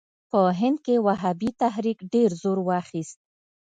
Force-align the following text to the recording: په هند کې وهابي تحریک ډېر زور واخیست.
په 0.31 0.39
هند 0.59 0.77
کې 0.85 0.95
وهابي 1.05 1.49
تحریک 1.61 1.97
ډېر 2.13 2.29
زور 2.41 2.59
واخیست. 2.69 3.19